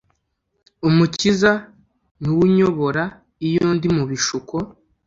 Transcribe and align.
Umukiza 0.87 1.51
niw’ 2.21 2.39
unyobor’ 2.45 2.95
iyo 3.47 3.65
ndi 3.75 3.87
mu 3.95 4.03
bishuko, 4.09 4.55